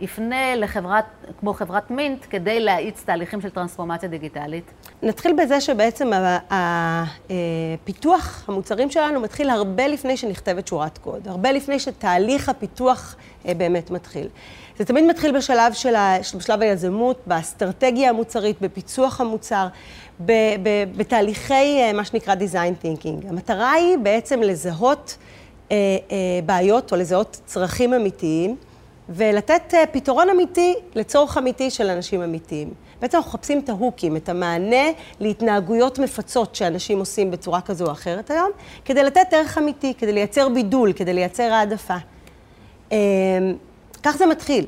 יפנה 0.00 0.56
לחברת, 0.56 1.04
כמו 1.40 1.54
חברת 1.54 1.90
Mint, 1.90 2.26
כדי 2.30 2.60
להאיץ 2.60 3.02
תהליכים 3.04 3.40
של 3.40 3.50
טרנספורמציה 3.50 4.08
דיגיטלית? 4.08 4.64
נתחיל 5.02 5.36
בזה 5.42 5.60
שבעצם 5.60 6.10
הפיתוח 6.50 8.44
אה, 8.48 8.52
המוצרים 8.52 8.90
שלנו 8.90 9.20
מתחיל 9.20 9.50
הרבה 9.50 9.88
לפני 9.88 10.16
שנכתבת 10.16 10.66
שורת 10.66 10.98
קוד, 10.98 11.28
הרבה 11.28 11.52
לפני 11.52 11.78
שתהליך 11.78 12.48
הפיתוח 12.48 13.16
אה, 13.46 13.54
באמת 13.54 13.90
מתחיל. 13.90 14.28
זה 14.78 14.84
תמיד 14.84 15.04
מתחיל 15.04 15.36
בשלב, 15.36 15.72
של 15.72 15.94
ה, 15.94 16.16
בשלב 16.36 16.62
היזמות, 16.62 17.20
באסטרטגיה 17.26 18.10
המוצרית, 18.10 18.60
בפיצוח 18.60 19.20
המוצר, 19.20 19.66
ב, 20.26 20.32
ב, 20.62 20.68
בתהליכי 20.96 21.54
אה, 21.54 21.92
מה 21.92 22.04
שנקרא 22.04 22.34
design 22.34 22.84
thinking. 22.84 23.28
המטרה 23.28 23.72
היא 23.72 23.98
בעצם 23.98 24.40
לזהות 24.42 25.16
אה, 25.70 25.76
אה, 26.10 26.16
בעיות 26.46 26.92
או 26.92 26.96
לזהות 26.96 27.40
צרכים 27.46 27.94
אמיתיים 27.94 28.56
ולתת 29.08 29.74
אה, 29.74 29.86
פתרון 29.86 30.30
אמיתי 30.30 30.74
לצורך 30.94 31.38
אמיתי 31.38 31.70
של 31.70 31.90
אנשים 31.90 32.22
אמיתיים. 32.22 32.70
בעצם 33.00 33.18
אנחנו 33.18 33.30
מחפשים 33.30 33.58
את 33.58 33.68
ההוקים, 33.68 34.16
את 34.16 34.28
המענה 34.28 34.90
להתנהגויות 35.20 35.98
מפצות 35.98 36.54
שאנשים 36.54 36.98
עושים 36.98 37.30
בצורה 37.30 37.60
כזו 37.60 37.86
או 37.86 37.92
אחרת 37.92 38.30
היום, 38.30 38.50
כדי 38.84 39.02
לתת 39.02 39.32
ערך 39.32 39.58
אמיתי, 39.58 39.94
כדי 39.94 40.12
לייצר 40.12 40.48
בידול, 40.48 40.92
כדי 40.92 41.12
לייצר 41.12 41.52
העדפה. 41.52 41.96
אה, 42.92 42.98
כך 44.02 44.16
זה 44.16 44.26
מתחיל. 44.26 44.66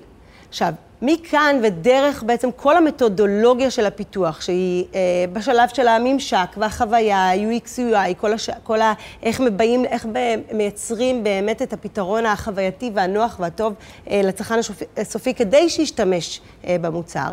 עכשיו, 0.49 0.73
מכאן 1.03 1.61
ודרך 1.63 2.23
בעצם 2.23 2.49
כל 2.57 2.77
המתודולוגיה 2.77 3.71
של 3.71 3.87
הפיתוח, 3.87 4.41
שהיא 4.41 4.85
אה, 4.95 5.01
בשלב 5.33 5.69
של 5.69 5.89
הממשק 5.89 6.49
והחוויה, 6.57 7.31
UX, 7.35 7.79
UI, 7.79 8.15
כל, 8.17 8.33
הש... 8.33 8.51
כל 8.63 8.81
ה... 8.81 8.93
איך 9.23 9.41
מבאים, 9.41 9.85
איך 9.85 10.07
מייצרים 10.53 11.25
באמת 11.25 11.63
את 11.63 11.73
הפתרון 11.73 12.27
החווייתי 12.27 12.91
והנוח 12.95 13.37
והטוב 13.41 13.75
אה, 14.11 14.21
לצרכן 14.25 14.59
הסופי 14.97 15.35
כדי 15.35 15.69
שישתמש 15.69 16.41
אה, 16.67 16.77
במוצר, 16.81 17.31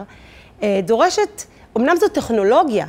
אה, 0.64 0.80
דורשת, 0.84 1.44
אמנם 1.78 1.96
זו 2.00 2.08
טכנולוגיה, 2.08 2.86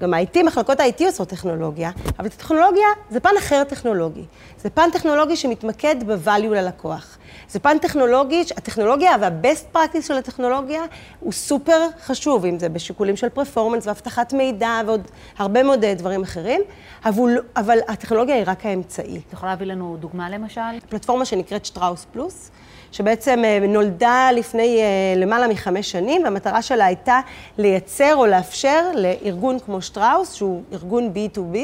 גם, 0.00 0.14
ה-IT, 0.14 0.42
מחלקות 0.46 0.80
ה-IT 0.80 1.04
עושות 1.04 1.28
טכנולוגיה, 1.28 1.90
אבל 2.18 2.28
טכנולוגיה 2.28 2.86
זה 3.10 3.20
פן 3.20 3.30
אחר 3.38 3.64
טכנולוגי. 3.64 4.24
זה 4.58 4.70
פן 4.70 4.90
טכנולוגי 4.92 5.36
שמתמקד 5.36 5.96
ב-value 6.06 6.54
ללקוח. 6.54 7.18
זה 7.48 7.58
פן 7.58 7.78
טכנולוגי, 7.78 8.44
הטכנולוגיה 8.56 9.16
וה-best 9.20 9.76
practice 9.76 10.02
של 10.02 10.14
הטכנולוגיה 10.14 10.82
הוא 11.20 11.32
סופר 11.32 11.86
חשוב, 12.04 12.44
אם 12.44 12.58
זה 12.58 12.68
בשיקולים 12.68 13.16
של 13.16 13.28
פרפורמנס 13.28 13.86
ואבטחת 13.86 14.32
מידע 14.32 14.80
ועוד 14.86 15.08
הרבה 15.38 15.62
מאוד 15.62 15.84
דברים 15.84 16.22
אחרים, 16.22 16.60
אבל, 17.04 17.38
אבל 17.56 17.78
הטכנולוגיה 17.88 18.34
היא 18.34 18.44
רק 18.46 18.66
האמצעי. 18.66 19.20
את 19.28 19.32
יכולה 19.32 19.52
להביא 19.52 19.66
לנו 19.66 19.96
דוגמה 20.00 20.30
למשל? 20.30 20.60
פלטפורמה 20.88 21.24
שנקראת 21.24 21.64
שטראוס 21.64 22.06
פלוס. 22.12 22.50
שבעצם 22.92 23.44
אה, 23.44 23.58
נולדה 23.68 24.30
לפני 24.34 24.80
אה, 24.80 25.20
למעלה 25.20 25.48
מחמש 25.48 25.90
שנים, 25.90 26.22
והמטרה 26.24 26.62
שלה 26.62 26.84
הייתה 26.84 27.20
לייצר 27.58 28.14
או 28.14 28.26
לאפשר 28.26 28.84
לארגון 28.94 29.58
כמו 29.58 29.82
שטראוס, 29.82 30.32
שהוא 30.32 30.62
ארגון 30.72 31.12
B2B, 31.14 31.58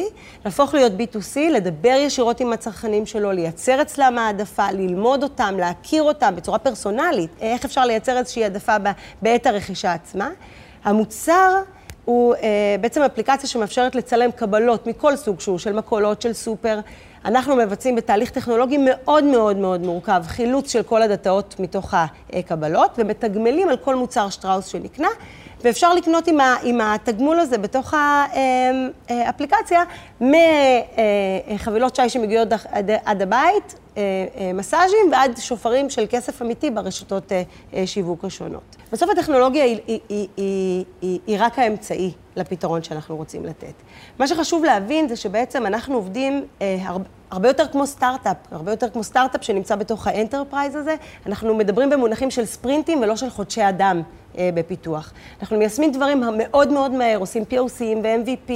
להפוך 0.45 0.75
להיות 0.75 0.93
B2C, 0.93 1.37
לדבר 1.51 1.97
ישירות 1.99 2.41
עם 2.41 2.53
הצרכנים 2.53 3.07
שלו, 3.07 3.33
לייצר 3.33 3.83
אצלם 3.83 4.19
העדפה, 4.19 4.71
ללמוד 4.73 5.23
אותם, 5.23 5.55
להכיר 5.59 6.03
אותם 6.03 6.37
בצורה 6.37 6.59
פרסונלית, 6.59 7.31
איך 7.41 7.65
אפשר 7.65 7.85
לייצר 7.85 8.19
איזושהי 8.19 8.43
העדפה 8.45 8.77
בעת 9.23 9.47
הרכישה 9.47 9.93
עצמה. 9.93 10.29
המוצר 10.85 11.51
הוא 12.05 12.35
אה, 12.35 12.77
בעצם 12.81 13.03
אפליקציה 13.03 13.49
שמאפשרת 13.49 13.95
לצלם 13.95 14.33
קבלות 14.33 14.87
מכל 14.87 15.17
סוג 15.17 15.41
שהוא, 15.41 15.59
של 15.59 15.73
מכולות, 15.73 16.23
של 16.23 16.33
סופר. 16.33 16.81
אנחנו 17.25 17.57
מבצעים 17.57 17.97
בתהליך 17.97 18.31
טכנולוגי 18.31 18.79
מאוד 18.79 19.25
מאוד 19.25 19.57
מאוד 19.57 19.81
מורכב, 19.81 20.25
חילוץ 20.27 20.73
של 20.73 20.83
כל 20.83 21.03
הדאטאות 21.03 21.55
מתוך 21.59 21.95
הקבלות, 22.33 22.91
ומתגמלים 22.99 23.69
על 23.69 23.77
כל 23.77 23.95
מוצר 23.95 24.31
שטראוס 24.31 24.67
שנקנה, 24.67 25.09
ואפשר 25.65 25.95
לקנות 25.95 26.27
עם, 26.27 26.41
ה, 26.41 26.57
עם 26.63 26.81
התגמול 26.81 27.39
הזה 27.41 27.59
בתוך 27.59 27.95
האפליקציה, 29.09 29.83
מחבילות 30.21 31.97
שי 31.97 32.09
שמגיעות 32.09 32.49
עד 33.05 33.23
הבית, 33.23 33.75
מסאז'ים 34.55 35.13
ועד 35.13 35.37
שוברים 35.37 35.91
של 35.91 36.07
כסף 36.11 36.43
אמיתי 36.43 36.71
ברשתות 36.71 37.33
שיווק 37.87 38.25
השונות. 38.25 38.77
בסוף 38.93 39.11
הטכנולוגיה 39.11 39.65
היא, 39.65 39.81
היא, 39.87 40.01
היא, 40.09 40.29
היא, 41.01 41.21
היא, 41.27 41.37
רק 41.41 41.59
האמצעי 41.59 42.13
לפתרון 42.37 42.83
שאנחנו 42.83 43.17
רוצים 43.17 43.47
לתת. 43.47 43.75
מה 44.19 44.27
שחשוב 44.27 44.65
להבין 44.65 45.09
זה 45.09 45.17
שבעצם 45.17 45.67
אנחנו 45.67 45.95
עובדים 45.95 46.45
אה, 46.63 46.77
הרבה, 46.85 47.05
הרבה 47.31 47.49
יותר 47.49 47.67
כמו 47.69 47.87
סטארט-אפ, 47.87 48.37
הרבה 48.51 48.73
יותר 48.73 48.91
כמו 48.91 49.05
סטארט-אפ 49.05 49.45
שנמצא 49.45 49.77
בתוך 49.77 50.07
ה-enterprise 50.07 50.75
הזה. 50.75 50.95
אנחנו 51.27 51.55
מדברים 51.55 51.91
במונחים 51.91 52.31
של 52.31 52.45
ספרינטים 52.45 53.01
ולא 53.03 53.17
של 53.17 53.31
חודשי 53.31 53.69
אדם 53.69 53.97
אה, 53.99 54.03
בפיתוח. 54.39 55.13
אנחנו 55.41 55.59
מיישמים 55.59 55.93
דברים 55.93 56.23
מאוד 56.39 56.73
מאוד 56.73 56.93
מהר, 56.93 57.19
עושים 57.19 57.45
POCים 57.51 57.99
ו-MVP 58.03 58.53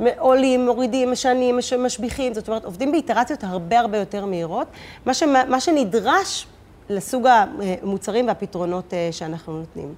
ועולים, 0.00 0.66
מורידים, 0.66 1.10
משנים, 1.10 1.58
משביחים, 1.78 2.34
זאת 2.34 2.48
אומרת, 2.48 2.64
עובדים 2.64 2.92
באיטרציות 2.92 3.44
הרבה 3.44 3.80
הרבה 3.80 3.98
יותר 3.98 4.26
מהירות. 4.26 4.66
מה, 5.06 5.14
ש, 5.14 5.22
מה 5.22 5.60
שנדרש 5.60 6.46
לסוג 6.88 7.26
המוצרים 7.26 8.26
והפתרונות 8.26 8.94
אה, 8.94 9.08
שאנחנו 9.12 9.58
נותנים. 9.58 9.94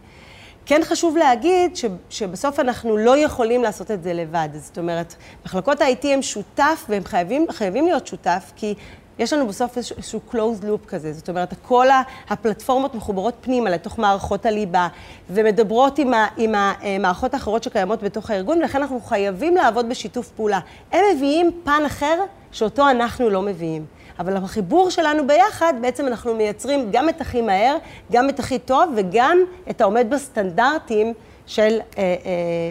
כן 0.66 0.80
חשוב 0.85 1.16
להגיד 1.16 1.76
ש, 1.76 1.85
שבסוף 2.11 2.61
אנחנו 2.61 2.97
לא 2.97 3.16
יכולים 3.18 3.62
לעשות 3.62 3.90
את 3.90 4.02
זה 4.02 4.12
לבד. 4.12 4.49
זאת 4.54 4.78
אומרת, 4.78 5.14
מחלקות 5.47 5.80
ה-IT 5.80 6.06
הם 6.06 6.23
שותף 6.23 6.85
והם 6.88 7.04
חייבים, 7.04 7.47
חייבים 7.50 7.85
להיות 7.87 8.06
שותף, 8.06 8.52
כי 8.56 8.75
יש 9.18 9.32
לנו 9.32 9.46
בסוף 9.46 9.76
איזשהו 9.76 10.20
closed 10.32 10.64
loop 10.64 10.87
כזה. 10.87 11.12
זאת 11.12 11.28
אומרת, 11.28 11.54
כל 11.62 11.87
הפלטפורמות 12.28 12.94
מחוברות 12.94 13.34
פנימה 13.40 13.70
לתוך 13.70 13.98
מערכות 13.98 14.46
הליבה, 14.46 14.88
ומדברות 15.30 15.98
עם, 15.98 16.14
ה, 16.14 16.26
עם 16.37 16.54
המערכות 16.54 17.34
האחרות 17.34 17.62
שקיימות 17.62 18.02
בתוך 18.02 18.30
הארגון, 18.30 18.58
ולכן 18.58 18.82
אנחנו 18.82 19.00
חייבים 19.00 19.56
לעבוד 19.56 19.88
בשיתוף 19.88 20.28
פעולה. 20.28 20.60
הם 20.92 21.00
מביאים 21.14 21.50
פן 21.64 21.82
אחר 21.87 22.25
שאותו 22.52 22.90
אנחנו 22.90 23.30
לא 23.30 23.42
מביאים. 23.42 23.87
אבל 24.18 24.37
החיבור 24.37 24.90
שלנו 24.90 25.26
ביחד, 25.26 25.75
בעצם 25.80 26.06
אנחנו 26.06 26.34
מייצרים 26.34 26.88
גם 26.92 27.08
את 27.08 27.20
הכי 27.20 27.42
מהר, 27.42 27.76
גם 28.12 28.28
את 28.28 28.40
הכי 28.40 28.58
טוב 28.58 28.92
וגם 28.96 29.38
את 29.70 29.80
העומד 29.80 30.06
בסטנדרטים 30.10 31.14
של, 31.46 31.78
אה, 31.98 32.02
אה, 32.02 32.14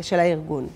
של 0.02 0.20
הארגון. 0.20 0.68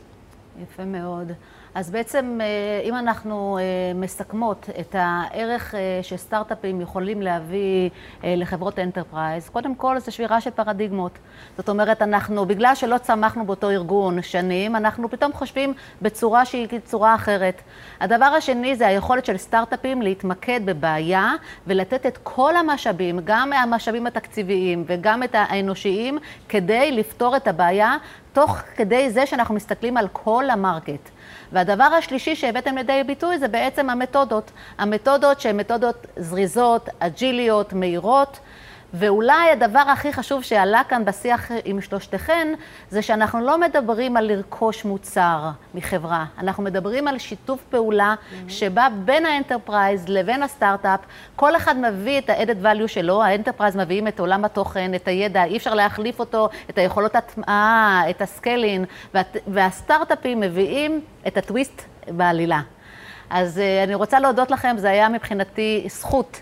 יפה 0.63 0.85
מאוד. 0.85 1.31
אז 1.75 1.91
בעצם, 1.91 2.39
אה, 2.41 2.81
אם 2.83 2.95
אנחנו 2.95 3.57
אה, 3.57 3.93
מסכמות 3.95 4.69
את 4.79 4.95
הערך 4.99 5.75
אה, 5.75 5.99
שסטארט-אפים 6.01 6.81
יכולים 6.81 7.21
להביא 7.21 7.89
לחברות 8.23 8.79
enterprise, 8.79 9.49
קודם 9.49 9.75
כל 9.75 9.99
זה 9.99 10.11
שבירה 10.11 10.41
של 10.41 10.49
פרדיגמות. 10.49 11.11
זאת 11.57 11.69
אומרת, 11.69 12.01
אנחנו, 12.01 12.45
בגלל 12.45 12.75
שלא 12.75 12.97
צמחנו 12.97 13.45
באותו 13.45 13.69
ארגון 13.69 14.21
שנים, 14.21 14.75
אנחנו 14.75 15.09
פתאום 15.09 15.33
חושבים 15.33 15.73
בצורה 16.01 16.45
שהיא 16.45 16.67
צורה 16.85 17.15
אחרת. 17.15 17.61
הדבר 17.99 18.25
השני 18.25 18.75
זה 18.75 18.87
היכולת 18.87 19.25
של 19.25 19.37
סטארט-אפים 19.37 20.01
להתמקד 20.01 20.61
בבעיה 20.65 21.33
ולתת 21.67 22.05
את 22.05 22.17
כל 22.23 22.55
המשאבים, 22.55 23.19
גם 23.23 23.53
המשאבים 23.53 24.07
התקציביים 24.07 24.83
וגם 24.87 25.23
את 25.23 25.35
האנושיים, 25.35 26.17
כדי 26.49 26.91
לפתור 26.91 27.35
את 27.35 27.47
הבעיה, 27.47 27.97
תוך 28.33 28.57
כדי 28.75 29.09
זה 29.09 29.25
שאנחנו 29.25 29.55
מסתכלים 29.55 29.97
על 29.97 30.07
כל 30.13 30.49
ה 30.49 30.57
market. 30.57 31.09
והדבר 31.51 31.83
השלישי 31.83 32.35
שהבאתם 32.35 32.77
לידי 32.77 33.03
ביטוי 33.07 33.39
זה 33.39 33.47
בעצם 33.47 33.89
המתודות. 33.89 34.51
המתודות 34.77 35.41
שהן 35.41 35.57
מתודות 35.57 36.07
זריזות, 36.17 36.89
אג'יליות, 36.99 37.73
מהירות. 37.73 38.39
ואולי 38.93 39.51
הדבר 39.51 39.79
הכי 39.79 40.13
חשוב 40.13 40.43
שעלה 40.43 40.81
כאן 40.89 41.05
בשיח 41.05 41.51
עם 41.65 41.81
שלושתכן, 41.81 42.53
זה 42.89 43.01
שאנחנו 43.01 43.39
לא 43.41 43.59
מדברים 43.59 44.17
על 44.17 44.31
לרכוש 44.31 44.85
מוצר 44.85 45.49
מחברה, 45.73 46.25
אנחנו 46.37 46.63
מדברים 46.63 47.07
על 47.07 47.17
שיתוף 47.17 47.63
פעולה 47.69 48.15
mm-hmm. 48.15 48.51
שבה 48.51 48.87
בין 49.05 49.25
ה 49.25 49.32
enterprise 49.32 50.05
לבין 50.07 50.43
הסטארט-אפ, 50.43 50.99
כל 51.35 51.55
אחד 51.55 51.77
מביא 51.77 52.19
את 52.19 52.29
ה-added 52.29 52.65
value 52.65 52.87
שלו, 52.87 53.23
ה 53.23 53.28
enterprise 53.28 53.75
מביאים 53.75 54.07
את 54.07 54.19
עולם 54.19 54.45
התוכן, 54.45 54.95
את 54.95 55.07
הידע, 55.07 55.43
אי 55.43 55.57
אפשר 55.57 55.73
להחליף 55.73 56.19
אותו, 56.19 56.49
את 56.69 56.77
היכולות 56.77 57.15
הטמעה, 57.15 58.03
את 58.09 58.21
ה 58.21 58.28
scaling, 58.28 58.85
וה- 59.13 59.21
והסטארט-אפים 59.47 60.39
מביאים 60.39 61.01
את 61.27 61.37
הטוויסט 61.37 61.81
בעלילה. 62.07 62.61
אז 63.29 63.57
uh, 63.57 63.87
אני 63.87 63.95
רוצה 63.95 64.19
להודות 64.19 64.51
לכם, 64.51 64.75
זה 64.77 64.89
היה 64.89 65.09
מבחינתי 65.09 65.87
זכות 65.89 66.41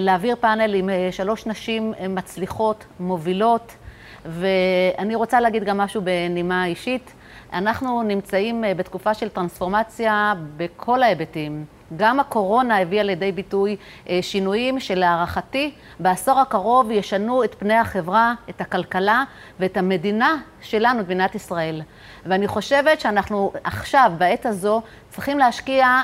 להעביר 0.00 0.36
פאנל 0.40 0.74
עם 0.74 0.90
אה, 0.90 1.08
שלוש 1.12 1.46
נשים 1.46 1.92
אה, 2.00 2.08
מצליחות, 2.08 2.84
מובילות, 3.00 3.76
ואני 4.24 5.14
רוצה 5.14 5.40
להגיד 5.40 5.64
גם 5.64 5.78
משהו 5.78 6.02
בנימה 6.04 6.66
אישית. 6.66 7.12
אנחנו 7.52 8.02
נמצאים 8.02 8.64
בתקופה 8.76 9.14
של 9.14 9.28
טרנספורמציה 9.28 10.34
בכל 10.56 11.02
ההיבטים. 11.02 11.64
גם 11.96 12.20
הקורונה 12.20 12.78
הביאה 12.78 13.02
לידי 13.02 13.32
ביטוי 13.32 13.76
שינויים 14.20 14.80
שלהערכתי 14.80 15.72
בעשור 16.00 16.40
הקרוב 16.40 16.90
ישנו 16.90 17.44
את 17.44 17.54
פני 17.58 17.74
החברה, 17.74 18.34
את 18.50 18.60
הכלכלה 18.60 19.24
ואת 19.60 19.76
המדינה 19.76 20.36
שלנו, 20.60 21.00
מדינת 21.00 21.34
ישראל. 21.34 21.82
ואני 22.26 22.48
חושבת 22.48 23.00
שאנחנו 23.00 23.52
עכשיו, 23.64 24.12
בעת 24.18 24.46
הזו, 24.46 24.82
צריכים 25.10 25.38
להשקיע 25.38 26.02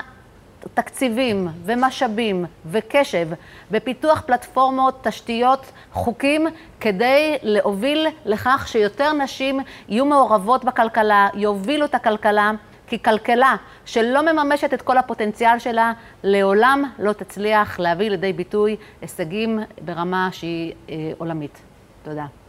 תקציבים 0.75 1.49
ומשאבים 1.65 2.45
וקשב 2.67 3.29
בפיתוח 3.71 4.23
פלטפורמות, 4.27 4.99
תשתיות, 5.03 5.73
חוקים, 5.93 6.47
כדי 6.81 7.39
להוביל 7.43 8.07
לכך 8.25 8.65
שיותר 8.69 9.13
נשים 9.13 9.61
יהיו 9.89 10.07
מעורבות 10.07 10.65
בכלכלה, 10.65 11.29
יובילו 11.35 11.85
את 11.85 11.95
הכלכלה, 11.95 12.51
כי 12.87 13.03
כלכלה 13.03 13.57
שלא 13.85 14.33
מממשת 14.33 14.75
את 14.75 14.83
כל 14.83 14.99
הפוטנציאל 14.99 15.59
שלה, 15.59 15.93
לעולם 16.23 16.85
לא 16.99 17.13
תצליח 17.13 17.79
להביא 17.79 18.11
לידי 18.11 18.33
ביטוי 18.33 18.77
הישגים 19.01 19.59
ברמה 19.85 20.29
שהיא 20.33 20.73
אה, 20.89 21.13
עולמית. 21.19 21.59
תודה. 22.03 22.42